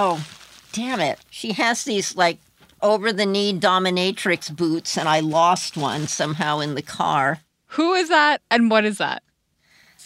[0.00, 0.24] Oh,
[0.70, 1.18] damn it.
[1.28, 2.38] She has these like
[2.80, 7.40] over the knee dominatrix boots, and I lost one somehow in the car.
[7.72, 9.24] Who is that and what is that?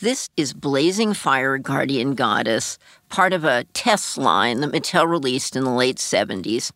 [0.00, 2.78] This is Blazing Fire Guardian Goddess,
[3.10, 6.72] part of a test line that Mattel released in the late 70s.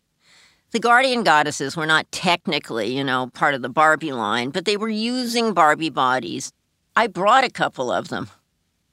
[0.69, 4.77] The Guardian Goddesses were not technically, you know, part of the Barbie line, but they
[4.77, 6.53] were using Barbie bodies.
[6.95, 8.29] I brought a couple of them.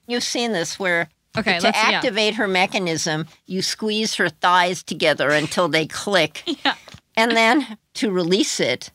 [0.06, 1.96] You've seen this where Okay, to let's yeah.
[1.96, 6.42] activate her mechanism, you squeeze her thighs together until they click.
[6.64, 6.74] Yeah.
[7.16, 8.91] And then to release it,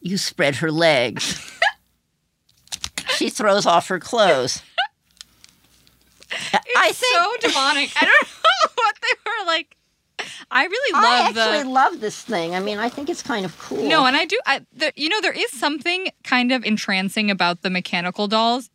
[0.00, 1.38] you spread her legs.
[3.16, 4.62] she throws off her clothes.
[6.30, 7.90] I It's think so demonic.
[7.94, 9.76] I don't know what they were like.
[10.50, 12.54] I really I love actually the love this thing.
[12.54, 13.82] I mean, I think it's kind of cool.
[13.86, 14.38] No, and I do.
[14.46, 18.70] I, the, you know, there is something kind of entrancing about the mechanical dolls.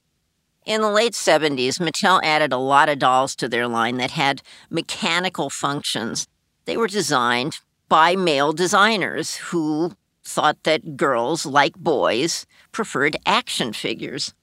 [0.65, 4.43] In the late 70s, Mattel added a lot of dolls to their line that had
[4.69, 6.27] mechanical functions.
[6.65, 7.59] They were designed
[7.89, 14.33] by male designers who thought that girls, like boys, preferred action figures.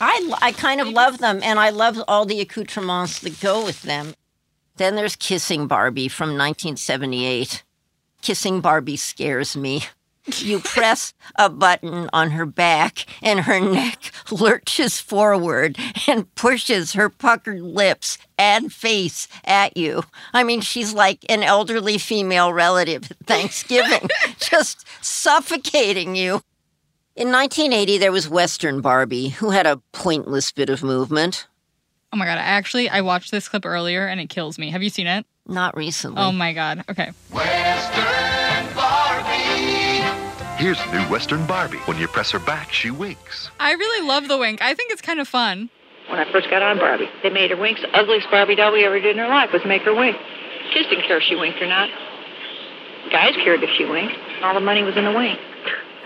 [0.00, 3.82] I, I kind of love them, and I love all the accoutrements that go with
[3.82, 4.14] them.
[4.76, 7.64] Then there's Kissing Barbie from 1978.
[8.22, 9.82] Kissing Barbie scares me.
[10.38, 17.08] You press a button on her back, and her neck lurches forward and pushes her
[17.08, 20.04] puckered lips and face at you.
[20.32, 26.42] I mean, she's like an elderly female relative at Thanksgiving, just suffocating you.
[27.14, 31.46] In 1980, there was Western Barbie, who had a pointless bit of movement.
[32.12, 32.38] Oh my god!
[32.38, 34.70] I actually I watched this clip earlier and it kills me.
[34.70, 35.26] Have you seen it?
[35.46, 36.22] Not recently.
[36.22, 36.84] Oh my god.
[36.88, 37.10] Okay.
[37.30, 38.11] Western Barbie.
[40.62, 41.78] Here's the new Western Barbie.
[41.86, 43.50] When you press her back, she winks.
[43.58, 44.62] I really love the wink.
[44.62, 45.70] I think it's kind of fun.
[46.08, 47.08] when I first got on Barbie.
[47.24, 47.80] They made her wink.
[47.80, 50.16] The ugliest Barbie doll we ever did in her life was make her wink.
[50.72, 51.90] Kids didn't care if she winked or not.
[53.10, 54.14] Guys cared if she winked.
[54.44, 55.40] All the money was in the wink.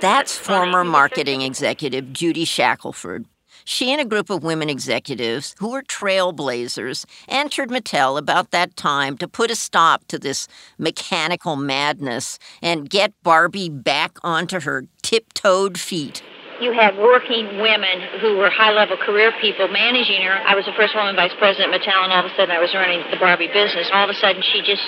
[0.00, 3.26] That's former marketing executive Judy Shackelford.
[3.68, 9.18] She and a group of women executives who were trailblazers entered Mattel about that time
[9.18, 10.46] to put a stop to this
[10.78, 16.22] mechanical madness and get Barbie back onto her tiptoed feet.
[16.60, 20.38] You had working women who were high level career people managing her.
[20.46, 22.60] I was the first woman vice president at Mattel, and all of a sudden I
[22.60, 23.90] was running the Barbie business.
[23.92, 24.84] All of a sudden she just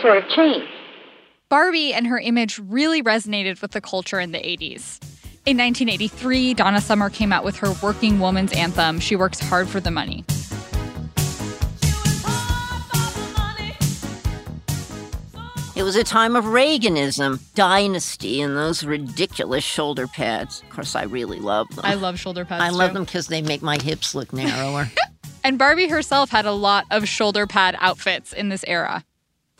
[0.00, 0.72] sort of changed.
[1.50, 5.00] Barbie and her image really resonated with the culture in the 80s.
[5.46, 9.78] In 1983, Donna Summer came out with her working woman's anthem, She Works Hard for
[9.78, 10.24] the Money.
[15.76, 20.62] It was a time of Reaganism, dynasty, and those ridiculous shoulder pads.
[20.62, 21.84] Of course, I really love them.
[21.84, 22.62] I love shoulder pads.
[22.62, 22.94] I love too.
[22.94, 24.90] them because they make my hips look narrower.
[25.46, 29.04] And Barbie herself had a lot of shoulder pad outfits in this era.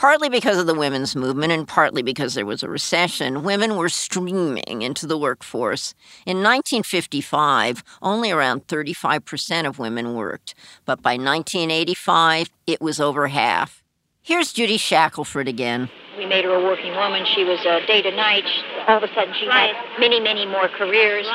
[0.04, 3.88] Partly because of the women's movement and partly because there was a recession, women were
[3.88, 5.94] streaming into the workforce.
[6.26, 10.54] In 1955, only around 35% of women worked,
[10.84, 13.82] but by 1985, it was over half.
[14.20, 15.88] Here's Judy Shackelford again.
[16.18, 17.24] We made her a working woman.
[17.34, 18.44] She was a day to night.
[18.86, 21.26] All of a sudden she had many, many more careers.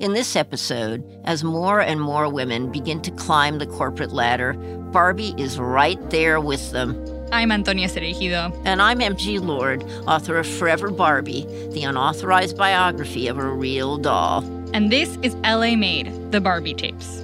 [0.00, 4.54] In this episode, as more and more women begin to climb the corporate ladder,
[4.90, 7.13] Barbie is right there with them.
[7.32, 8.56] I'm Antonia Cereijido.
[8.64, 14.44] And I'm MG Lord, author of Forever Barbie, the unauthorized biography of a real doll.
[14.72, 17.23] And this is LA Made, the Barbie tapes.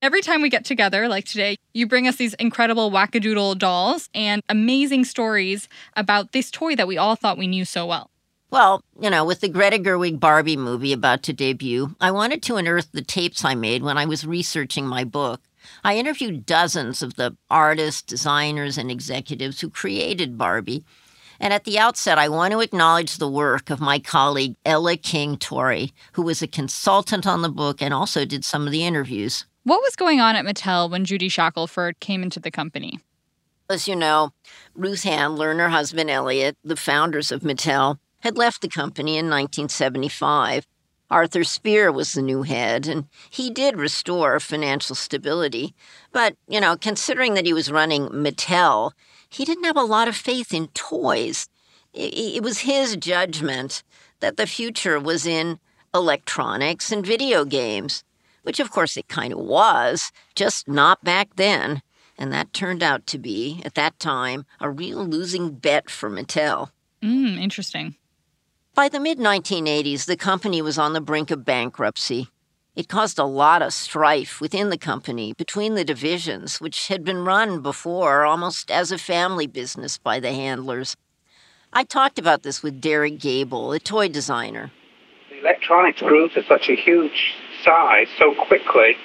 [0.00, 4.44] Every time we get together, like today, you bring us these incredible wackadoodle dolls and
[4.48, 8.08] amazing stories about this toy that we all thought we knew so well.
[8.48, 12.54] Well, you know, with the Greta Gerwig Barbie movie about to debut, I wanted to
[12.54, 15.40] unearth the tapes I made when I was researching my book.
[15.82, 20.84] I interviewed dozens of the artists, designers, and executives who created Barbie.
[21.40, 25.36] And at the outset, I want to acknowledge the work of my colleague Ella King
[25.36, 29.44] Torrey, who was a consultant on the book and also did some of the interviews.
[29.68, 33.00] What was going on at Mattel when Judy Shackelford came into the company?
[33.68, 34.30] As you know,
[34.74, 39.26] Ruth Handler and her husband Elliot, the founders of Mattel, had left the company in
[39.26, 40.66] 1975.
[41.10, 45.74] Arthur Spear was the new head, and he did restore financial stability.
[46.12, 48.92] But, you know, considering that he was running Mattel,
[49.28, 51.46] he didn't have a lot of faith in toys.
[51.92, 53.82] It was his judgment
[54.20, 55.60] that the future was in
[55.94, 58.02] electronics and video games
[58.48, 61.82] which of course it kind of was, just not back then.
[62.16, 66.70] And that turned out to be, at that time, a real losing bet for Mattel.
[67.02, 67.96] Mm, interesting.
[68.74, 72.28] By the mid 1980s, the company was on the brink of bankruptcy.
[72.74, 77.26] It caused a lot of strife within the company between the divisions, which had been
[77.26, 80.96] run before almost as a family business by the Handlers.
[81.70, 84.72] I talked about this with Derek Gable, a toy designer.
[85.28, 88.96] The electronics group is such a huge size so quickly,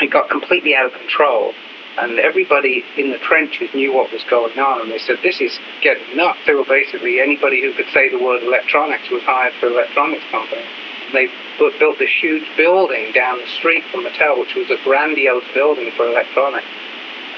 [0.00, 1.52] it got completely out of control.
[1.98, 5.58] And everybody in the trenches knew what was going on, and they said, "This is
[5.82, 9.66] getting nuts." They were basically anybody who could say the word electronics was hired for
[9.66, 10.62] electronics company.
[11.12, 15.90] They built this huge building down the street from Mattel, which was a grandiose building
[15.96, 16.66] for electronics.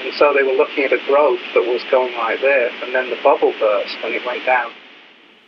[0.03, 3.09] And so they were looking at a growth that was going like this, and then
[3.09, 4.71] the bubble burst and it went down.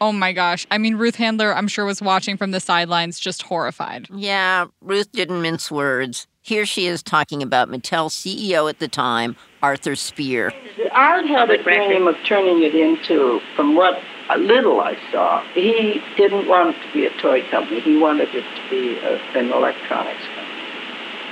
[0.02, 0.68] Oh my gosh.
[0.72, 4.08] I mean, Ruth Handler, I'm sure, was watching from the sidelines just horrified.
[4.14, 6.28] Yeah, Ruth didn't mince words.
[6.42, 10.54] Here she is talking about Mattel CEO at the time, Arthur Spear.
[10.92, 14.00] Art had a dream of turning it into, from what
[14.30, 17.80] a little I saw, he didn't want it to be a toy company.
[17.80, 20.46] He wanted it to be a, an electronics company.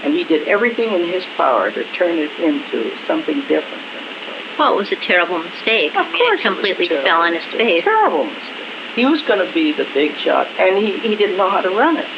[0.04, 4.26] And he did everything in his power to turn it into something different than a
[4.26, 4.58] toy.
[4.60, 5.96] Well, it was a terrible mistake.
[5.96, 7.84] Of course, it completely it fell on his face.
[7.84, 8.53] terrible mistake.
[8.96, 11.70] He was going to be the big shot, and he, he didn't know how to
[11.70, 12.10] run it.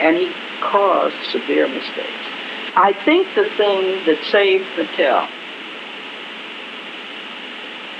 [0.00, 2.28] And he caused severe mistakes.
[2.76, 5.28] I think the thing that saved Mattel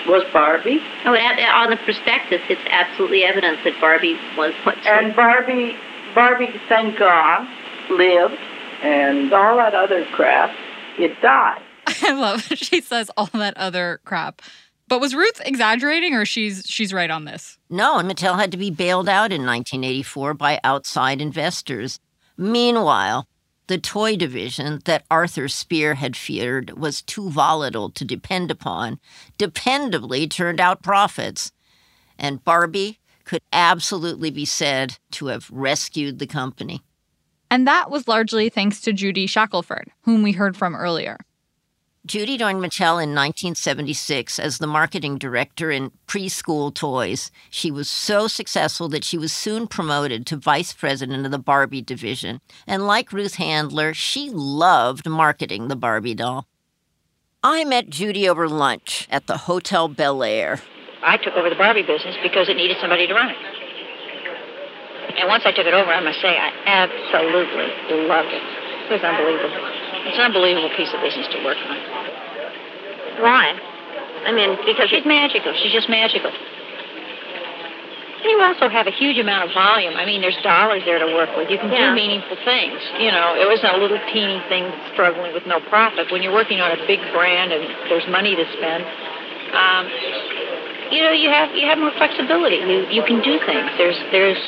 [0.06, 0.80] was Barbie.
[1.04, 4.76] Oh, on the prospectus, it's absolutely evident that Barbie was what.
[4.86, 5.76] And Barbie,
[6.14, 7.48] Barbie, thank God,
[7.90, 8.38] lived,
[8.82, 10.54] and all that other crap,
[10.98, 11.62] it died.
[12.02, 14.42] I love she says all that other crap.
[14.88, 17.58] But was Ruth exaggerating or she's she's right on this?
[17.68, 22.00] No, and Mattel had to be bailed out in 1984 by outside investors.
[22.38, 23.28] Meanwhile,
[23.66, 28.98] the toy division that Arthur Spear had feared was too volatile to depend upon
[29.38, 31.52] dependably turned out profits.
[32.18, 36.80] And Barbie could absolutely be said to have rescued the company.
[37.50, 41.18] And that was largely thanks to Judy Shackelford, whom we heard from earlier.
[42.06, 47.30] Judy joined Mattel in 1976 as the marketing director in preschool toys.
[47.50, 51.82] She was so successful that she was soon promoted to vice president of the Barbie
[51.82, 52.40] division.
[52.66, 56.46] And like Ruth Handler, she loved marketing the Barbie doll.
[57.42, 60.60] I met Judy over lunch at the Hotel Bel Air.
[61.02, 63.36] I took over the Barbie business because it needed somebody to run it.
[65.18, 68.42] And once I took it over, I must say I absolutely loved it.
[68.86, 69.87] It was unbelievable.
[70.06, 71.76] It's an unbelievable piece of business to work on.
[73.22, 73.54] Why?
[74.26, 75.54] I mean, because she's magical.
[75.62, 76.30] She's just magical.
[78.18, 79.94] And you also have a huge amount of volume.
[79.94, 81.50] I mean, there's dollars there to work with.
[81.50, 81.90] You can Yeah.
[81.90, 82.82] do meaningful things.
[82.98, 86.10] You know, it wasn't a little teeny thing struggling with no profit.
[86.10, 88.84] When you're working on a big brand and there's money to spend,
[89.54, 89.88] um,
[90.90, 92.56] you know, you have you have more flexibility.
[92.56, 93.70] You you can do things.
[93.78, 94.42] There's there's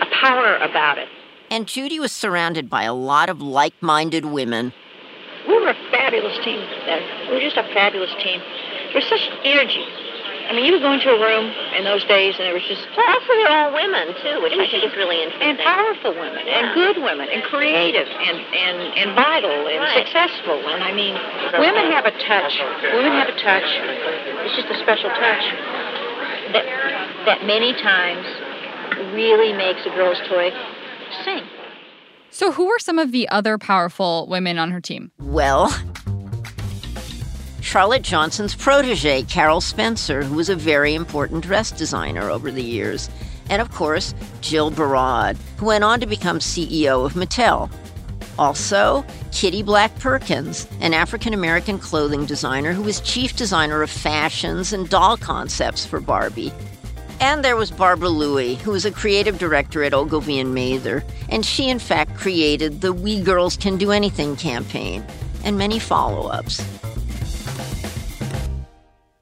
[0.00, 1.08] a power about it.
[1.52, 4.72] And Judy was surrounded by a lot of like minded women.
[5.46, 6.64] We were a fabulous team.
[6.88, 7.28] Then.
[7.28, 8.40] We were just a fabulous team.
[8.92, 9.84] There's such energy
[10.48, 12.82] I mean, you would go into a room in those days, and it was just
[12.92, 15.54] well, also they're all women too, which I think is really interesting.
[15.54, 16.58] and powerful women, Yeah.
[16.60, 20.04] and good women, and creative, and and and vital, and Right.
[20.04, 20.58] successful.
[20.68, 21.14] And I mean,
[21.56, 22.58] women have a touch.
[22.92, 23.64] Women have a touch.
[24.44, 25.44] It's just a special touch
[26.52, 26.66] that
[27.24, 28.26] that many times
[29.14, 30.52] really makes a girl's toy
[31.24, 31.44] sing.
[32.30, 35.12] So, who were some of the other powerful women on her team?
[35.18, 35.70] Well,
[37.60, 43.08] Charlotte Johnson's protege, Carol Spencer, who was a very important dress designer over the years.
[43.48, 47.70] And of course, Jill Barad, who went on to become CEO of Mattel.
[48.38, 54.72] Also, Kitty Black Perkins, an African American clothing designer who was chief designer of fashions
[54.72, 56.52] and doll concepts for Barbie.
[57.22, 61.46] And there was Barbara Louie, who was a creative director at Ogilvy and Mather, and
[61.46, 65.04] she in fact created the We Girls Can Do Anything campaign
[65.44, 66.66] and many follow-ups.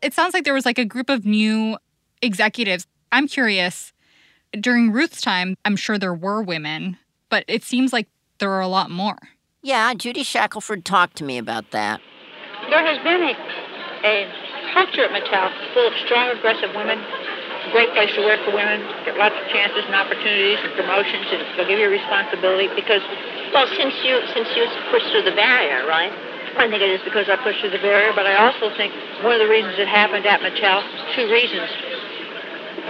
[0.01, 1.77] It sounds like there was like a group of new
[2.23, 2.87] executives.
[3.13, 3.93] I'm curious,
[4.59, 6.97] during Ruth's time, I'm sure there were women,
[7.29, 9.19] but it seems like there are a lot more.
[9.63, 12.01] Yeah, Judy Shackelford talked to me about that.
[12.71, 13.35] There has been a,
[14.09, 16.99] a culture at Mattel full of strong, aggressive women.
[17.73, 18.81] Great place to work for women.
[19.05, 23.05] Get lots of chances and opportunities and promotions, and they'll give you a responsibility because.
[23.53, 26.11] Well, since you since you pushed through the barrier, right?
[26.57, 29.35] I think it is because I pushed through the barrier, but I also think one
[29.35, 30.83] of the reasons it happened at Mattel,
[31.15, 31.71] two reasons.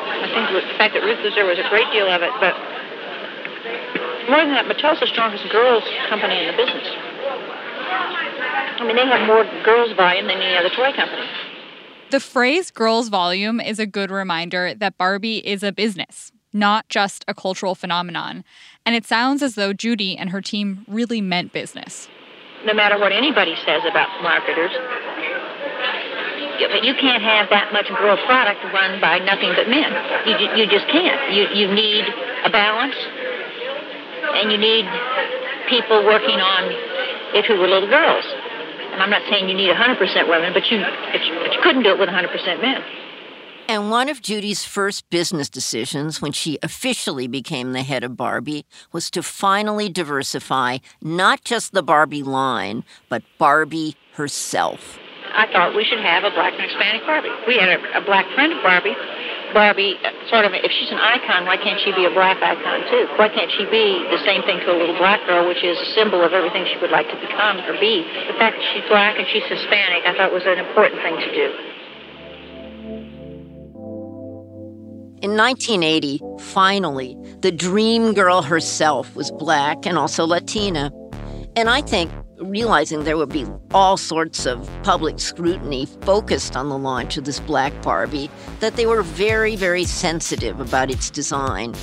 [0.01, 2.57] I think the fact that Ruth was there was a great deal of it, but
[4.29, 6.89] more than that, Mattel's the strongest girls company in the business.
[8.81, 11.27] I mean, they have more girls volume than any other toy company.
[12.11, 17.25] The phrase girls volume is a good reminder that Barbie is a business, not just
[17.29, 18.43] a cultural phenomenon.
[18.85, 22.09] And it sounds as though Judy and her team really meant business.
[22.67, 24.73] no matter what anybody says about marketers.
[26.83, 29.89] You, can't have that much girl product run by nothing but men.
[30.27, 31.33] You, you just can't.
[31.33, 32.05] You, you need
[32.45, 32.97] a balance,
[34.35, 34.85] and you need
[35.71, 36.69] people working on
[37.33, 38.27] it who were little girls.
[39.01, 41.85] And I'm not saying you need 100% women, but you, but you, but you couldn't
[41.85, 42.83] do it with 100% men.
[43.67, 48.67] And one of Judy's first business decisions when she officially became the head of Barbie
[48.93, 54.99] was to finally diversify not just the Barbie line, but Barbie herself.
[55.33, 57.31] I thought we should have a black and Hispanic Barbie.
[57.47, 58.97] We had a, a black friend of Barbie.
[59.53, 59.97] Barbie,
[60.29, 63.07] sort of, if she's an icon, why can't she be a black icon too?
[63.17, 65.89] Why can't she be the same thing to a little black girl, which is a
[65.95, 68.07] symbol of everything she would like to become or be?
[68.31, 71.31] The fact that she's black and she's Hispanic, I thought was an important thing to
[71.35, 71.47] do.
[75.23, 80.91] In 1980, finally, the dream girl herself was black and also Latina.
[81.57, 86.79] And I think realizing there would be all sorts of public scrutiny focused on the
[86.79, 88.31] launch of this black Barbie,
[88.61, 91.75] that they were very, very sensitive about its design.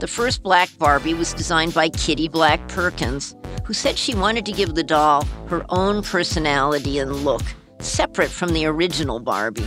[0.00, 4.52] The first black Barbie was designed by Kitty Black Perkins, who said she wanted to
[4.52, 7.42] give the doll her own personality and look,
[7.80, 9.66] separate from the original Barbie.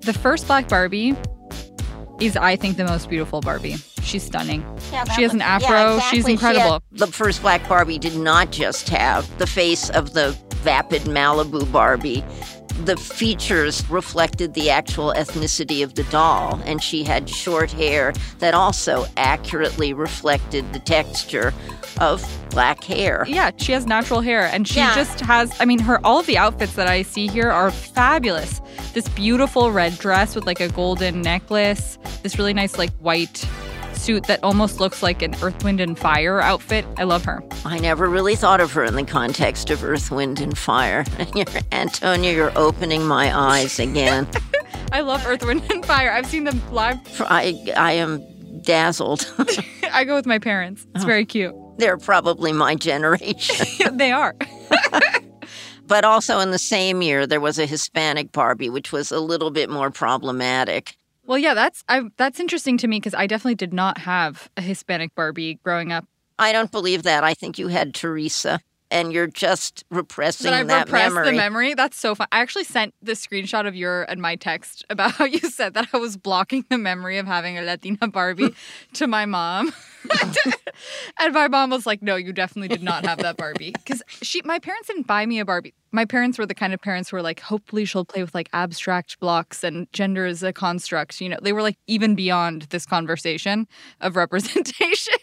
[0.00, 1.14] The first black Barbie
[2.20, 3.76] is, I think, the most beautiful Barbie.
[4.08, 4.64] She's stunning.
[4.90, 5.68] Yeah, she has an afro.
[5.96, 6.36] yeah, She's exactly.
[6.36, 6.82] She had- incredible.
[6.92, 12.24] the first Black Barbie did not just have the face of the vapid Malibu Barbie.
[12.84, 18.54] The features reflected the actual ethnicity of the doll, and she had short hair that
[18.54, 21.52] also accurately reflected the texture
[22.00, 23.26] of black hair.
[23.28, 24.94] Yeah, she has natural hair and she Yeah.
[24.94, 28.60] just has I mean her all of the outfits that I see here are fabulous.
[28.94, 33.44] This beautiful red dress with like a golden necklace, this really nice like white
[34.08, 36.86] suit that almost looks like an Earth, Wind and Fire outfit.
[36.96, 37.42] I love her.
[37.66, 41.04] I never really thought of her in the context of Earth, Wind, and Fire.
[41.72, 44.26] Antonia, you're opening my eyes again.
[44.92, 46.10] I love Earth, Wind and Fire.
[46.10, 46.98] I've seen them live.
[47.20, 48.24] I, I am
[48.62, 49.30] dazzled.
[49.92, 50.86] I go with my parents.
[50.94, 51.54] It's very cute.
[51.76, 53.98] They're probably my generation.
[53.98, 54.34] they are.
[55.86, 59.50] But also in the same year, there was a Hispanic Barbie, which was a little
[59.50, 60.96] bit more problematic.
[61.28, 64.62] Well, yeah, that's I, that's interesting to me because I definitely did not have a
[64.62, 66.06] Hispanic Barbie growing up.
[66.38, 67.22] I don't believe that.
[67.22, 71.30] I think you had Teresa, and you're just repressing That that repressed memory.
[71.30, 71.74] the memory.
[71.74, 72.26] That's so fun.
[72.32, 75.88] I actually sent the screenshot of your and my text about how you said that
[75.92, 78.54] I was blocking the memory of having a Latina Barbie
[78.94, 79.72] to my mom.
[81.18, 84.40] and my mom was like, "No, you definitely did not have that Barbie." Because she,
[84.44, 85.74] my parents didn't buy me a Barbie.
[85.90, 88.48] My parents were the kind of parents who were like, "Hopefully, she'll play with like
[88.52, 92.86] abstract blocks and gender is a construct." You know, they were like even beyond this
[92.86, 93.66] conversation
[94.00, 95.14] of representation.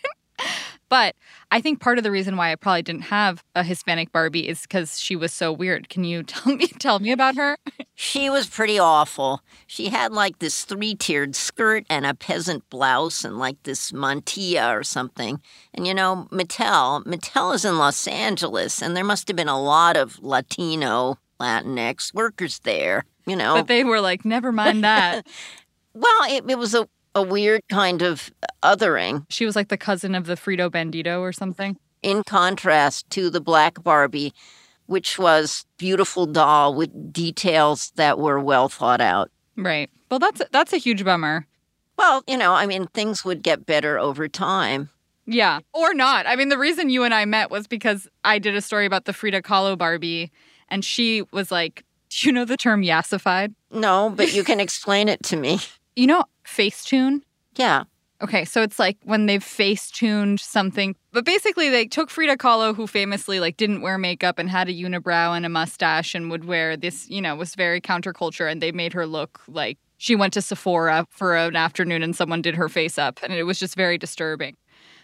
[0.89, 1.15] But
[1.51, 4.61] I think part of the reason why I probably didn't have a Hispanic Barbie is
[4.61, 5.89] because she was so weird.
[5.89, 7.57] Can you tell me tell me about her?
[7.97, 9.39] She was pretty awful.
[9.67, 14.77] She had like this three tiered skirt and a peasant blouse and like this mantilla
[14.77, 15.39] or something.
[15.73, 19.61] And you know, Mattel, Mattel is in Los Angeles, and there must have been a
[19.61, 23.55] lot of Latino, Latinx workers there, you know.
[23.55, 25.25] But they were like, never mind that.
[25.93, 28.29] well, it, it was a, a weird kind of
[28.61, 29.25] othering.
[29.29, 31.77] She was like the cousin of the Frito Bandito or something.
[32.03, 34.33] In contrast to the Black Barbie,
[34.85, 39.31] which was beautiful doll with details that were well thought out.
[39.57, 39.89] Right.
[40.11, 41.47] Well, that's that's a huge bummer.
[41.97, 44.89] Well, you know, I mean, things would get better over time.
[45.25, 46.27] Yeah, or not.
[46.27, 49.05] I mean, the reason you and I met was because I did a story about
[49.05, 50.31] the Frida Kahlo Barbie,
[50.69, 55.09] and she was like, "Do you know the term yassified?" No, but you can explain
[55.09, 55.59] it to me.
[55.95, 57.21] You know, Facetune.
[57.55, 57.83] Yeah.
[58.21, 62.73] Okay, so it's like when they've face tuned something, but basically they took Frida Kahlo,
[62.73, 66.45] who famously like didn't wear makeup and had a unibrow and a mustache and would
[66.45, 70.33] wear this, you know, was very counterculture, and they made her look like she went
[70.33, 73.75] to Sephora for an afternoon and someone did her face up, and it was just
[73.75, 74.55] very disturbing.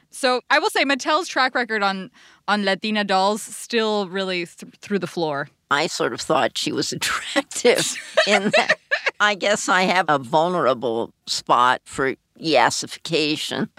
[0.10, 2.12] So I will say Mattel's track record on
[2.48, 5.50] on Latina dolls still really th- through the floor.
[5.70, 7.96] I sort of thought she was attractive
[8.28, 8.78] in that
[9.20, 13.70] I guess I have a vulnerable spot for yassification.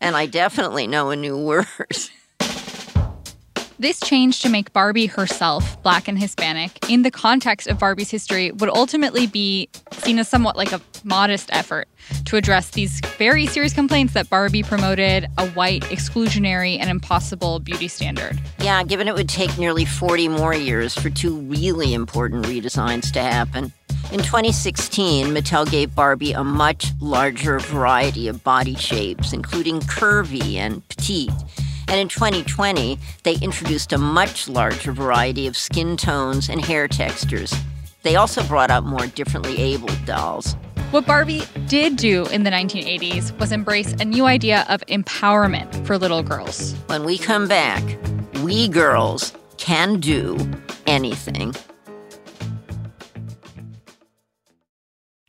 [0.00, 1.66] and I definitely know a new word.
[3.80, 8.50] This change to make Barbie herself black and Hispanic in the context of Barbie's history
[8.50, 11.86] would ultimately be seen as somewhat like a modest effort
[12.24, 17.86] to address these very serious complaints that Barbie promoted a white, exclusionary, and impossible beauty
[17.86, 18.36] standard.
[18.58, 23.22] Yeah, given it would take nearly 40 more years for two really important redesigns to
[23.22, 23.72] happen.
[24.10, 30.86] In 2016, Mattel gave Barbie a much larger variety of body shapes, including curvy and
[30.88, 31.30] petite.
[31.88, 37.54] And in 2020, they introduced a much larger variety of skin tones and hair textures.
[38.02, 40.54] They also brought out more differently abled dolls.
[40.90, 45.96] What Barbie did do in the 1980s was embrace a new idea of empowerment for
[45.96, 46.74] little girls.
[46.86, 47.82] When we come back,
[48.42, 50.38] we girls can do
[50.86, 51.54] anything.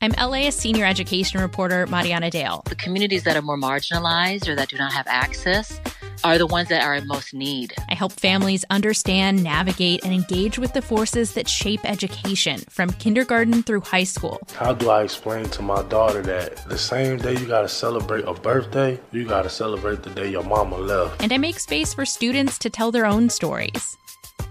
[0.02, 2.64] I'm LAist senior education reporter Mariana Dale.
[2.66, 5.80] The communities that are more marginalized or that do not have access
[6.24, 7.74] are the ones that are in most need.
[7.90, 13.64] I help families understand, navigate, and engage with the forces that shape education from kindergarten
[13.64, 14.40] through high school.
[14.54, 18.26] How do I explain to my daughter that the same day you got to celebrate
[18.26, 21.22] a birthday, you got to celebrate the day your mama left?
[21.22, 23.98] And I make space for students to tell their own stories.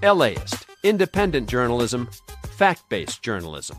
[0.03, 2.09] LAist, independent journalism,
[2.57, 3.79] fact based journalism.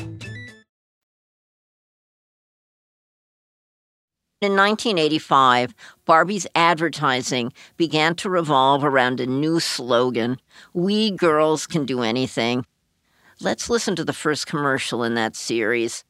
[4.41, 5.75] In 1985,
[6.05, 10.39] Barbie's advertising began to revolve around a new slogan
[10.73, 12.65] We girls can do anything.
[13.39, 16.03] Let's listen to the first commercial in that series.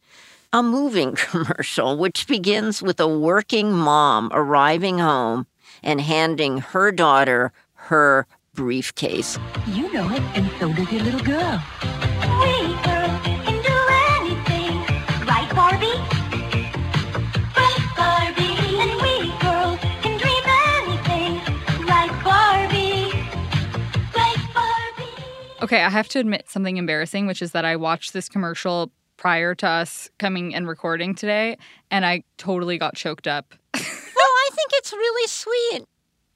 [0.53, 5.45] A moving commercial, which begins with a working mom arriving home
[5.83, 9.37] and handing her daughter her briefcase.
[9.67, 11.61] You know it, and so does your little girl.
[12.39, 13.00] We
[25.61, 29.53] Okay, I have to admit something embarrassing, which is that I watched this commercial prior
[29.53, 31.55] to us coming and recording today,
[31.91, 33.53] and I totally got choked up.
[33.75, 35.85] well, I think it's really sweet.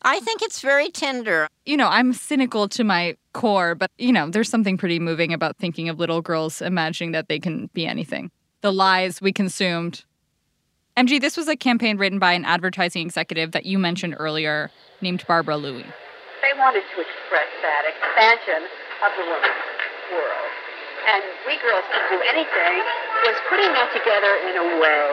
[0.04, 1.48] I think it's very tender.
[1.66, 5.58] You know, I'm cynical to my core, but you know, there's something pretty moving about
[5.58, 8.30] thinking of little girls imagining that they can be anything.
[8.62, 10.06] The lies we consumed.
[10.96, 14.70] MG, this was a campaign written by an advertising executive that you mentioned earlier
[15.02, 15.84] named Barbara Louie.
[16.44, 18.70] They wanted to express that expansion
[19.04, 19.66] of the women's
[20.14, 20.52] world.
[21.06, 22.76] And We Girls Can Do Anything
[23.28, 25.06] was putting that together in a way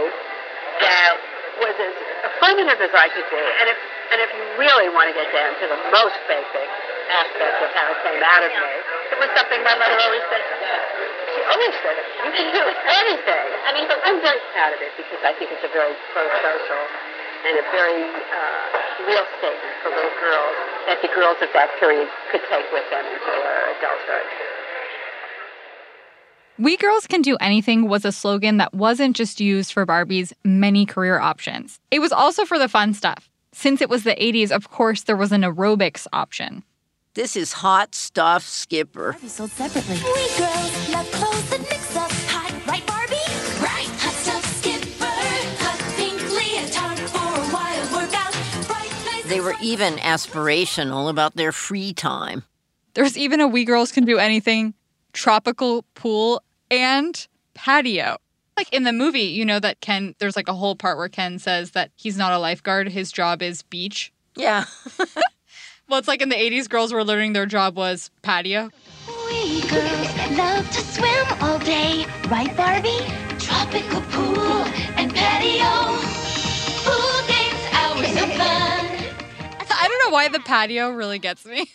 [0.80, 1.12] that
[1.60, 1.94] was as
[2.32, 3.42] affirmative as I could be.
[3.60, 3.78] And if,
[4.12, 6.68] and if you really want to get down to the most basic
[7.12, 8.72] aspect of how it came out of me,
[9.12, 10.42] it was something my mother always said.
[11.36, 11.96] She always said.
[12.24, 13.46] You can do anything.
[13.68, 16.82] I mean, but I'm very proud of it because I think it's a very pro-social
[17.46, 20.54] and a very uh, real statement for little girls
[20.86, 24.26] that the girls of that period could take with them into their adulthood.
[26.58, 30.86] We Girls Can Do Anything was a slogan that wasn't just used for Barbie's many
[30.86, 31.80] career options.
[31.90, 33.28] It was also for the fun stuff.
[33.52, 36.62] Since it was the 80s, of course, there was an aerobics option.
[37.14, 39.12] This is hot stuff, Skipper.
[39.12, 39.96] Barbie Sold separately.
[39.96, 40.81] We girls
[49.32, 52.44] They were even aspirational about their free time.
[52.92, 54.74] There's even a We Girls Can Do Anything
[55.14, 58.18] tropical pool and patio.
[58.58, 61.38] Like in the movie, you know that Ken, there's like a whole part where Ken
[61.38, 64.12] says that he's not a lifeguard, his job is beach.
[64.36, 64.66] Yeah.
[65.88, 68.70] Well, it's like in the 80s, girls were learning their job was patio.
[69.26, 73.04] We girls love to swim all day, right, Barbie?
[73.38, 74.64] Tropical pool
[74.96, 76.11] and patio.
[80.04, 81.66] Know why the patio really gets me.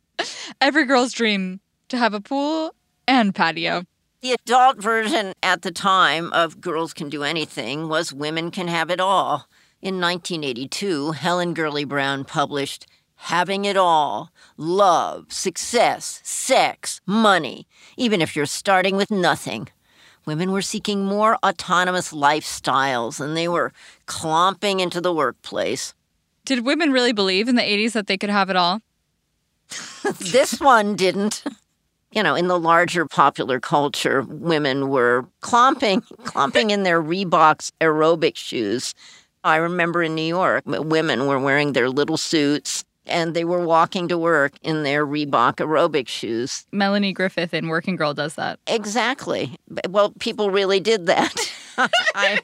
[0.60, 2.74] Every girl's dream to have a pool
[3.06, 3.84] and patio.
[4.20, 8.90] The adult version at the time of Girls Can Do Anything was Women Can Have
[8.90, 9.48] It All.
[9.80, 18.34] In 1982, Helen Gurley Brown published Having It All Love, Success, Sex, Money, even if
[18.34, 19.68] you're starting with nothing.
[20.26, 23.72] Women were seeking more autonomous lifestyles and they were
[24.06, 25.94] clomping into the workplace.
[26.48, 28.80] Did women really believe in the 80s that they could have it all?
[30.18, 31.44] this one didn't.
[32.12, 38.36] You know, in the larger popular culture, women were clomping, clomping in their Reeboks aerobic
[38.36, 38.94] shoes.
[39.44, 44.08] I remember in New York, women were wearing their little suits and they were walking
[44.08, 46.64] to work in their Reebok aerobic shoes.
[46.72, 48.58] Melanie Griffith in Working Girl does that.
[48.66, 49.58] Exactly.
[49.90, 51.34] Well, people really did that.
[52.14, 52.38] I,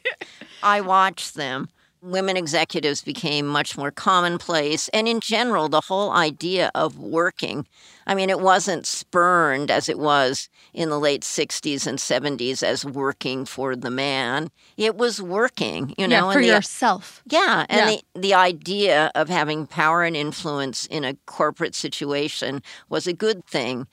[0.63, 1.71] I watched them.
[2.05, 4.89] Women executives became much more commonplace.
[4.91, 7.67] And in general, the whole idea of working,
[8.07, 12.85] I mean, it wasn't spurned as it was in the late 60s and 70s as
[12.85, 14.51] working for the man.
[14.77, 16.27] It was working, you know.
[16.29, 17.23] yeah, for the- yourself.
[17.27, 17.97] yeah, and Yeah.
[18.15, 23.47] the the idea of having power and influence in a corporate situation was a good
[23.47, 23.87] thing.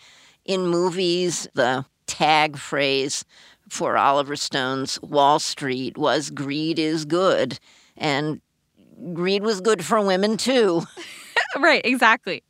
[0.43, 3.24] In movies, the tag phrase
[3.69, 7.58] for Oliver Stone's Wall Street was greed is good.
[7.97, 8.41] And
[9.13, 10.84] greed was good for women too.
[11.60, 12.43] right, exactly.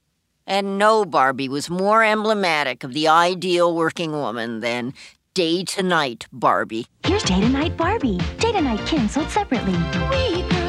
[0.48, 4.94] And no Barbie was more emblematic of the ideal working woman than
[5.34, 6.88] day to night Barbie.
[7.06, 8.18] Here's Day to Night Barbie.
[8.40, 9.78] Day to Night Ken sold separately.
[10.10, 10.61] We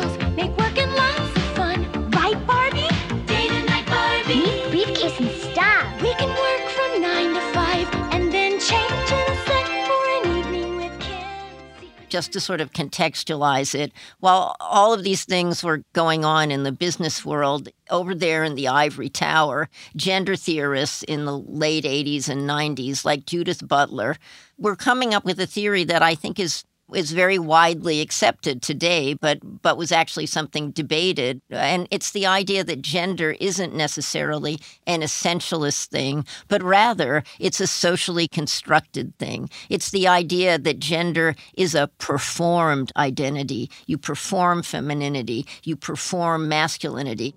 [12.12, 16.62] just to sort of contextualize it, while all of these things were going on in
[16.62, 22.28] the business world, over there in the ivory tower, gender theorists in the late 80s
[22.28, 24.16] and 90s, like Judith Butler,
[24.58, 29.14] were coming up with a theory that I think is is very widely accepted today,
[29.14, 31.40] but but was actually something debated.
[31.50, 37.66] And it's the idea that gender isn't necessarily an essentialist thing, but rather it's a
[37.66, 39.50] socially constructed thing.
[39.68, 43.70] It's the idea that gender is a performed identity.
[43.86, 47.34] You perform femininity, you perform masculinity.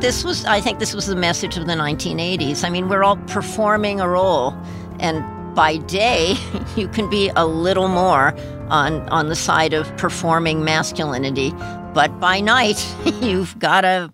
[0.00, 2.64] This was, I think, this was the message of the 1980s.
[2.64, 4.52] I mean, we're all performing a role,
[4.98, 5.22] and
[5.54, 6.36] by day,
[6.76, 8.34] you can be a little more
[8.68, 11.52] on on the side of performing masculinity,
[11.94, 12.84] but by night,
[13.20, 14.12] you've got to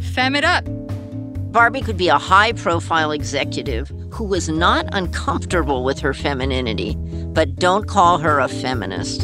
[0.00, 0.64] fem it up.
[1.52, 6.94] Barbie could be a high-profile executive who was not uncomfortable with her femininity,
[7.32, 9.22] but don't call her a feminist.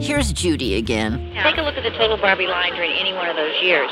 [0.00, 1.32] Here's Judy again.
[1.42, 3.90] Take a look at the total Barbie line during any one of those years.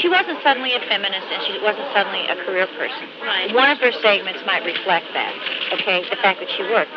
[0.00, 3.06] She wasn't suddenly a feminist and she wasn't suddenly a career person.
[3.22, 3.50] Right.
[3.54, 5.34] One of her segments might reflect that,
[5.74, 6.90] okay, the fact that she worked.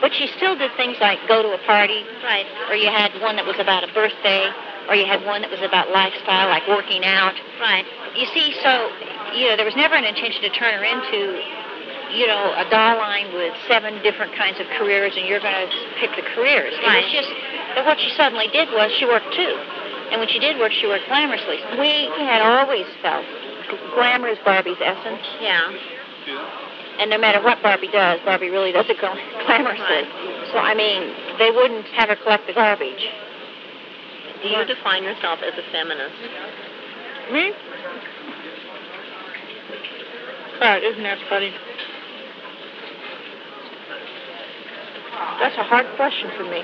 [0.00, 2.46] But she still did things like go to a party, Right.
[2.70, 4.50] or you had one that was about a birthday,
[4.88, 7.34] or you had one that was about lifestyle, like working out.
[7.60, 7.84] Right.
[8.14, 8.90] You see, so,
[9.34, 11.42] you know, there was never an intention to turn her into,
[12.14, 15.70] you know, a doll line with seven different kinds of careers and you're going to
[16.00, 16.74] pick the careers.
[16.82, 17.02] Right.
[17.02, 17.30] It was just
[17.76, 19.54] that what she suddenly did was she worked too.
[20.10, 21.78] And when she did work, she worked glamorously.
[21.78, 23.26] We had always felt
[23.94, 25.22] glamour is Barbie's essence.
[25.40, 25.60] Yeah.
[27.00, 30.50] And no matter what Barbie does, Barbie really does it glam- glamorously.
[30.52, 33.06] So, I mean, they wouldn't have her collect the garbage.
[34.42, 36.14] Do you define yourself as a feminist?
[37.32, 37.52] Me?
[40.60, 41.52] God, isn't that funny?
[45.40, 46.62] That's a hard question for me.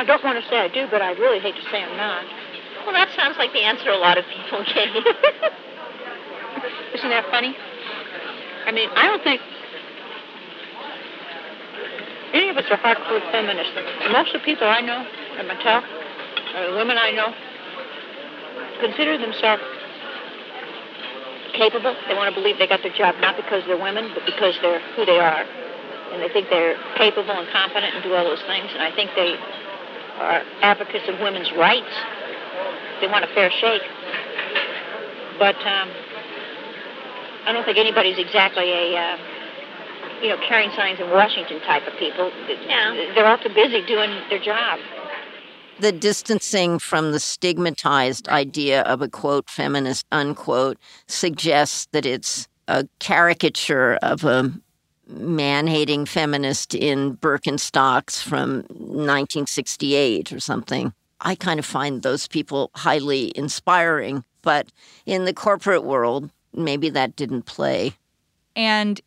[0.00, 2.24] I don't want to say I do, but I really hate to say I'm not.
[2.88, 4.96] Well, that sounds like the answer a lot of people gave.
[6.96, 7.52] Isn't that funny?
[8.64, 9.44] I mean, I don't think
[12.32, 13.76] any of us are hardcore feminists.
[14.10, 15.04] Most of the people I know
[15.36, 17.36] at Mattel, or the women I know,
[18.80, 19.60] consider themselves
[21.52, 21.92] capable.
[22.08, 24.80] They want to believe they got their job not because they're women, but because they're
[24.96, 25.44] who they are.
[25.44, 28.72] And they think they're capable and competent and do all those things.
[28.72, 29.36] And I think they
[30.20, 31.90] are advocates of women's rights.
[33.00, 33.82] They want a fair shake.
[35.38, 35.88] But um,
[37.46, 39.16] I don't think anybody's exactly a, uh,
[40.22, 42.30] you know, carrying signs in Washington type of people.
[42.68, 43.12] Yeah.
[43.14, 44.78] They're all too busy doing their job.
[45.80, 52.86] the distancing from the stigmatized idea of a quote feminist unquote suggests that it's a
[52.98, 54.52] caricature of a
[55.10, 60.92] man-hating feminist in Birkenstocks from 1968 or something.
[61.20, 64.70] I kind of find those people highly inspiring, but
[65.06, 67.94] in the corporate world, maybe that didn't play.
[68.56, 69.00] And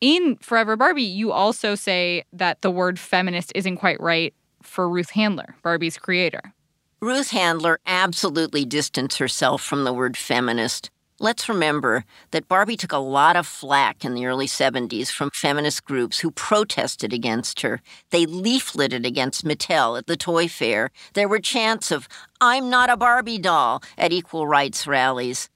[0.00, 4.32] in Forever Barbie, you also say that the word feminist isn't quite right
[4.62, 6.54] for Ruth Handler, Barbie's creator.
[7.00, 10.90] Ruth Handler absolutely distanced herself from the word feminist.
[11.22, 15.84] Let's remember that Barbie took a lot of flack in the early 70s from feminist
[15.84, 17.82] groups who protested against her.
[18.08, 20.90] They leafleted against Mattel at the toy fair.
[21.12, 22.08] There were chants of,
[22.40, 25.50] I'm not a Barbie doll, at equal rights rallies.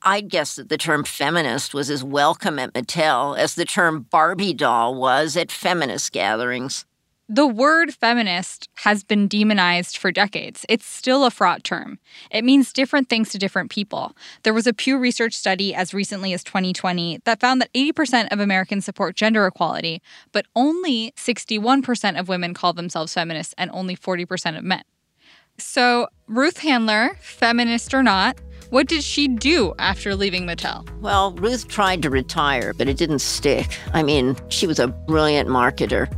[0.00, 4.54] I'd guess that the term feminist was as welcome at Mattel as the term Barbie
[4.54, 6.86] doll was at feminist gatherings.
[7.34, 10.66] The word feminist has been demonized for decades.
[10.68, 11.98] It's still a fraught term.
[12.30, 14.14] It means different things to different people.
[14.42, 18.38] There was a Pew Research study as recently as 2020 that found that 80% of
[18.38, 24.58] Americans support gender equality, but only 61% of women call themselves feminists and only 40%
[24.58, 24.82] of men.
[25.56, 30.88] So, Ruth Handler, feminist or not, what did she do after leaving Mattel?
[31.00, 33.78] Well, Ruth tried to retire, but it didn't stick.
[33.92, 36.10] I mean, she was a brilliant marketer,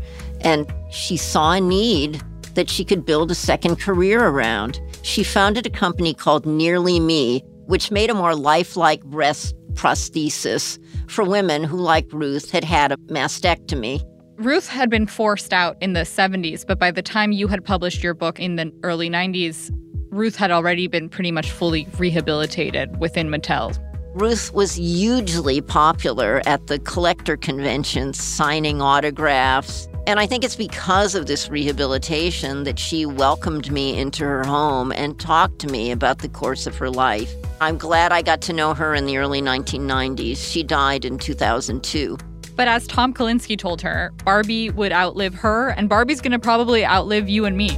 [0.45, 2.23] and she saw a need
[2.55, 4.81] that she could build a second career around.
[5.03, 10.79] She founded a company called Nearly Me, which made a more lifelike breast prosthesis
[11.09, 14.03] for women who, like Ruth, had had a mastectomy.
[14.37, 18.03] Ruth had been forced out in the 70s, but by the time you had published
[18.03, 19.71] your book in the early 90s,
[20.11, 23.77] Ruth had already been pretty much fully rehabilitated within Mattel.
[24.15, 29.89] Ruth was hugely popular at the collector conventions, signing autographs.
[30.07, 34.93] And I think it's because of this rehabilitation that she welcomed me into her home
[34.93, 37.35] and talked to me about the course of her life.
[37.61, 40.37] I'm glad I got to know her in the early 1990s.
[40.37, 42.17] She died in 2002.
[42.55, 47.29] But as Tom Kalinske told her, Barbie would outlive her, and Barbie's gonna probably outlive
[47.29, 47.77] you and me.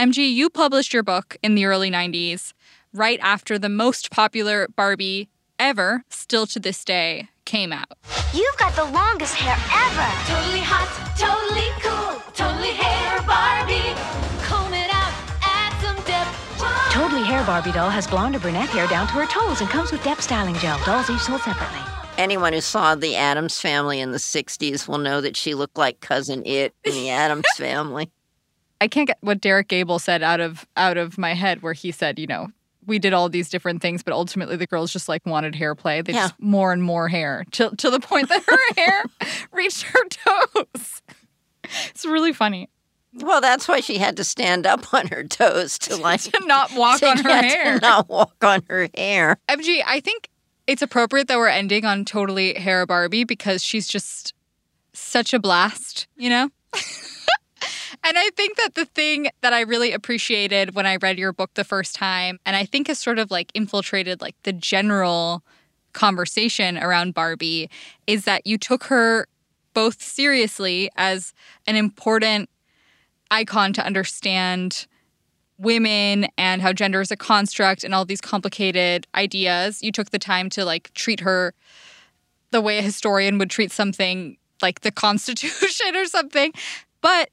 [0.00, 2.54] MG, you published your book in the early 90s,
[2.92, 7.98] right after the most popular Barbie ever, still to this day, came out.
[8.32, 10.08] You've got the longest hair ever.
[10.32, 13.94] Totally hot, totally cool, totally hair Barbie.
[14.44, 16.92] Comb it out, add some depth.
[16.92, 19.92] Totally Hair Barbie doll has blonde or brunette hair down to her toes and comes
[19.92, 20.80] with depth styling gel.
[20.84, 21.80] Dolls each sold separately.
[22.18, 26.00] Anyone who saw the Addams family in the 60s will know that she looked like
[26.00, 28.10] cousin It in the Addams family.
[28.80, 31.90] I can't get what Derek Gable said out of out of my head, where he
[31.90, 32.48] said, you know,
[32.90, 36.02] we did all these different things, but ultimately the girls just like wanted hair play.
[36.02, 36.24] They Yeah.
[36.28, 39.04] just more and more hair to to the point that her hair
[39.52, 41.00] reached her toes.
[41.88, 42.68] It's really funny.
[43.14, 46.72] Well, that's why she had to stand up on her toes to like To not
[46.74, 47.78] walk to on her hair.
[47.80, 49.38] not walk on her hair.
[49.48, 50.28] MG, I think
[50.66, 54.34] it's appropriate that we're ending on totally hair Barbie because she's just
[54.92, 56.50] such a blast, you know?
[58.04, 61.54] and I think that the thing that I really appreciated when I read your book
[61.54, 65.42] the first time, and I think has sort of like infiltrated like the general
[65.92, 67.68] conversation around Barbie,
[68.06, 69.26] is that you took her
[69.74, 71.32] both seriously as
[71.66, 72.48] an important
[73.30, 74.86] icon to understand
[75.58, 79.82] women and how gender is a construct and all these complicated ideas.
[79.82, 81.54] You took the time to like treat her
[82.50, 86.52] the way a historian would treat something like the Constitution or something.
[87.02, 87.30] But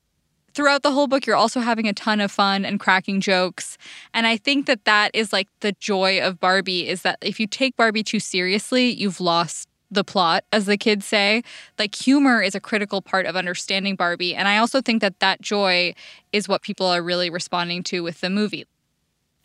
[0.58, 3.78] throughout the whole book, you're also having a ton of fun and cracking jokes.
[4.12, 7.46] And I think that that is like the joy of Barbie is that if you
[7.46, 11.44] take Barbie too seriously, you've lost the plot, as the kids say.
[11.78, 14.34] Like humor is a critical part of understanding Barbie.
[14.34, 15.94] And I also think that that joy
[16.34, 18.66] is what people are really responding to with the movie.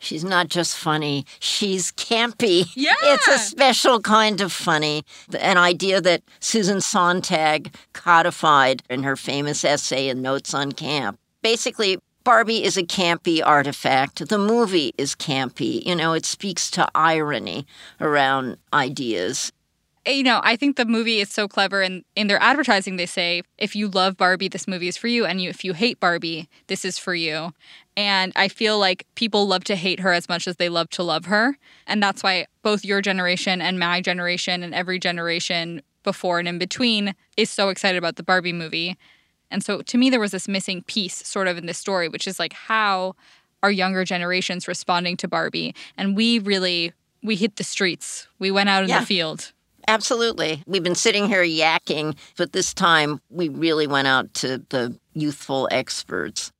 [0.03, 2.65] She's not just funny, she's campy.
[2.75, 2.93] Yeah.
[3.03, 5.03] It's a special kind of funny.
[5.39, 11.19] An idea that Susan Sontag codified in her famous essay in Notes on Camp.
[11.41, 14.27] Basically, Barbie is a campy artifact.
[14.29, 15.85] The movie is campy.
[15.85, 17.65] You know, it speaks to irony
[17.99, 19.51] around ideas.
[20.07, 23.41] you know, I think the movie is so clever and in their advertising they say
[23.57, 26.49] if you love Barbie this movie is for you and you if you hate Barbie
[26.67, 27.53] this is for you.
[27.95, 31.03] And I feel like people love to hate her as much as they love to
[31.03, 31.57] love her.
[31.85, 36.57] And that's why both your generation and my generation and every generation before and in
[36.57, 38.97] between is so excited about the Barbie movie.
[39.51, 42.27] And so to me there was this missing piece sort of in this story which
[42.27, 43.15] is like how
[43.61, 48.27] are younger generations responding to Barbie and we really we hit the streets.
[48.39, 48.99] We went out in Yeah.
[49.01, 49.53] the field.
[49.87, 50.63] Absolutely.
[50.65, 55.67] We've been sitting here yakking, but this time we really went out to the youthful
[55.71, 56.51] experts.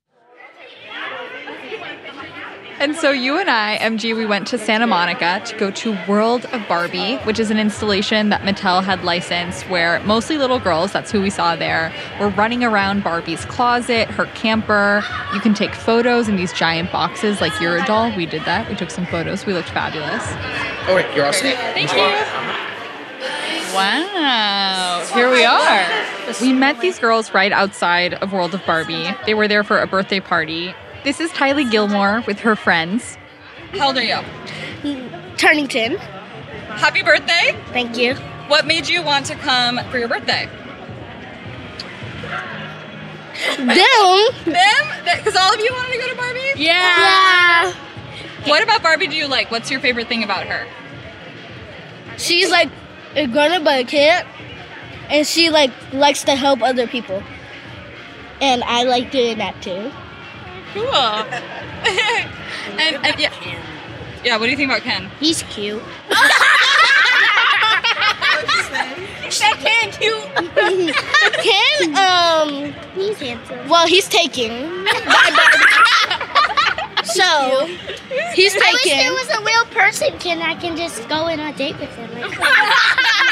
[2.80, 6.46] And so you and I, MG, we went to Santa Monica to go to World
[6.48, 11.12] of Barbie, which is an installation that Mattel had licensed where mostly little girls, that's
[11.12, 15.04] who we saw there, were running around Barbie's closet, her camper.
[15.34, 18.14] You can take photos in these giant boxes like you're a doll.
[18.18, 18.68] We did that.
[18.68, 19.46] We took some photos.
[19.46, 20.24] We looked fabulous.
[20.90, 21.56] Oh, wait, you're all set.
[21.74, 22.00] Thank you.
[23.74, 25.06] Wow.
[25.14, 26.34] Here we are.
[26.42, 29.10] We met these girls right outside of World of Barbie.
[29.26, 30.76] They were there for a birthday party.
[31.04, 33.18] This is Tylee Gilmore with her friends.
[33.74, 34.20] How old are you?
[35.36, 35.98] Turning 10.
[35.98, 37.54] Happy birthday.
[37.74, 38.16] Thank you.
[38.48, 40.48] What made you want to come for your birthday?
[43.58, 43.68] Them.
[44.46, 44.84] Them?
[45.04, 46.54] Because all of you wanted to go to Barbie?
[46.56, 47.74] Yeah.
[48.46, 49.52] What about Barbie do you like?
[49.52, 50.66] What's your favorite thing about her?
[52.18, 52.70] She's like
[53.16, 54.26] a grown up but a kid.
[55.10, 57.22] And she like likes to help other people.
[58.40, 59.92] And I like doing that too.
[60.74, 60.86] Cool.
[62.80, 63.32] and, and yeah.
[64.24, 65.10] Yeah, what do you think about Ken?
[65.20, 65.84] He's cute.
[69.40, 70.24] That Ken cute.
[71.44, 73.68] Ken, um he's handsome.
[73.68, 74.52] Well he's taking.
[77.04, 77.66] so
[78.34, 78.64] he's taking.
[78.64, 80.42] I wish there was a real person, Ken.
[80.42, 82.10] I can just go on a date with him.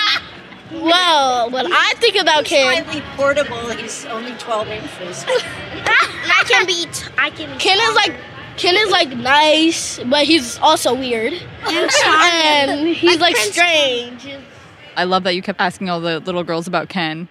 [0.71, 3.69] Well, when I think about Ken, slightly portable.
[3.71, 5.25] He's only 12 inches.
[5.27, 6.85] I can be.
[6.85, 7.51] T- I can.
[7.51, 8.13] Be Ken is like
[8.57, 11.33] Ken is like nice, but he's also weird.
[11.67, 14.27] and he's like Prince strange.
[14.95, 17.27] I love that you kept asking all the little girls about Ken.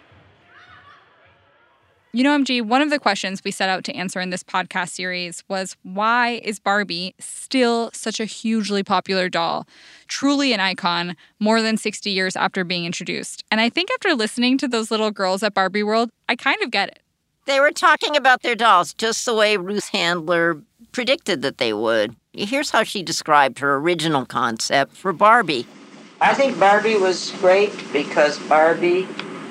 [2.12, 4.88] You know, MG, one of the questions we set out to answer in this podcast
[4.88, 9.64] series was why is Barbie still such a hugely popular doll,
[10.08, 13.44] truly an icon, more than 60 years after being introduced?
[13.52, 16.72] And I think after listening to those little girls at Barbie World, I kind of
[16.72, 16.98] get it.
[17.46, 22.16] They were talking about their dolls just the way Ruth Handler predicted that they would.
[22.32, 25.64] Here's how she described her original concept for Barbie.
[26.20, 29.06] I think Barbie was great because Barbie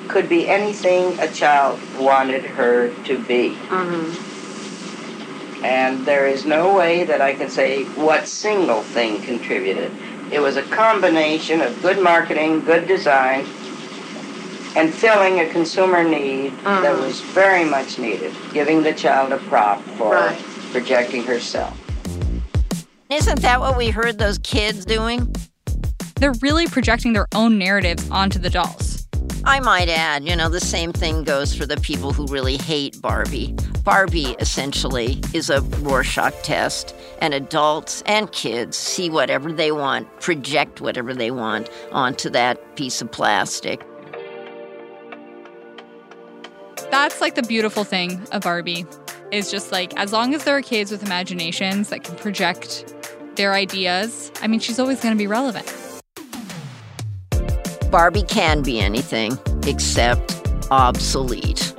[0.09, 3.51] could be anything a child wanted her to be.
[3.69, 5.63] Mm-hmm.
[5.63, 9.91] And there is no way that I can say what single thing contributed.
[10.31, 13.45] It was a combination of good marketing, good design,
[14.75, 17.01] and filling a consumer need that mm-hmm.
[17.01, 20.39] was very much needed, giving the child a prop for Right.
[20.71, 21.75] projecting herself.
[23.09, 25.35] Isn't that what we heard those kids doing?
[26.15, 28.98] They're really projecting their own narratives onto the dolls.
[29.45, 33.01] I might add, you know, the same thing goes for the people who really hate
[33.01, 33.55] Barbie.
[33.83, 40.81] Barbie, essentially, is a Rorschach test, and adults and kids see whatever they want, project
[40.81, 43.81] whatever they want onto that piece of plastic.
[46.91, 48.85] That's like the beautiful thing of Barbie
[49.31, 52.93] is just like as long as there are kids with imaginations that can project
[53.35, 55.73] their ideas, I mean, she's always going to be relevant.
[57.89, 61.73] Barbie can be anything except obsolete.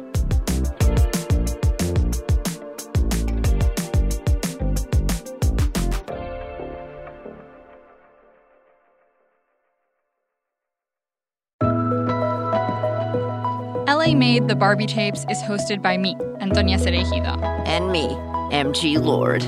[13.86, 17.40] LA Made the Barbie Tapes is hosted by me, Antonia Cereijido.
[17.66, 18.08] And me,
[18.50, 19.42] MG Lord.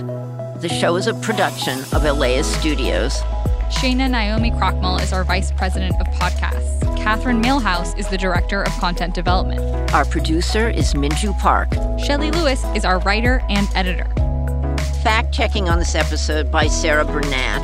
[0.61, 3.21] The show is a production of LAist Studios.
[3.73, 6.81] Shana Naomi Krochmal is our vice president of podcasts.
[6.97, 9.61] Catherine Mailhouse is the director of content development.
[9.93, 11.73] Our producer is Minju Park.
[11.99, 14.07] Shelley Lewis is our writer and editor.
[15.03, 17.63] Fact checking on this episode by Sarah Burnett.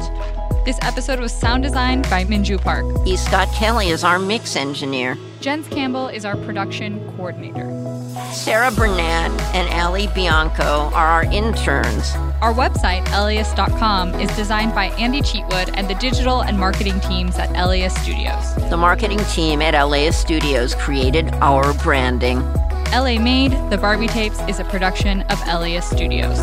[0.65, 2.85] This episode was sound designed by Minju Park.
[3.07, 3.17] E.
[3.17, 5.17] Scott Kelly is our mix engineer.
[5.41, 7.69] Jens Campbell is our production coordinator.
[8.33, 12.15] Sarah Burnett and Ali Bianco are our interns.
[12.41, 17.51] Our website, laist.com, is designed by Andy Cheatwood and the digital and marketing teams at
[17.53, 18.55] LAist Studios.
[18.71, 22.41] The marketing team at LAist Studios created our branding.
[22.93, 26.39] LA Made, The Barbie Tapes is a production of LAist Studios.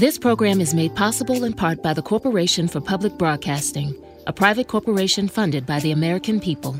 [0.00, 3.94] This program is made possible in part by the Corporation for Public Broadcasting,
[4.26, 6.74] a private corporation funded by the American people.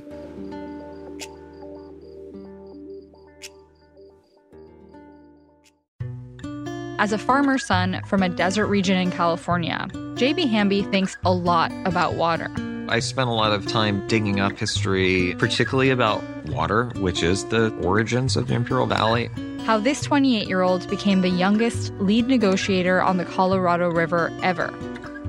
[6.98, 10.46] As a farmer's son from a desert region in California, J.B.
[10.46, 12.50] Hamby thinks a lot about water.
[12.88, 17.68] I spent a lot of time digging up history, particularly about water, which is the
[17.82, 19.28] origins of the Imperial Valley.
[19.64, 24.74] How this 28 year old became the youngest lead negotiator on the Colorado River ever,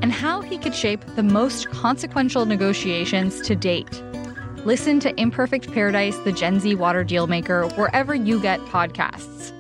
[0.02, 4.02] and how he could shape the most consequential negotiations to date.
[4.66, 9.52] Listen to Imperfect Paradise, the Gen Z Water Dealmaker, wherever you get podcasts.